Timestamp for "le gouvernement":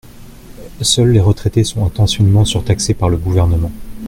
3.07-3.69